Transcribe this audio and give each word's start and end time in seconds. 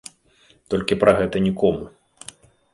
Толькі 0.75 0.97
пра 1.05 1.11
гэта 1.21 1.37
нікому. 1.47 1.85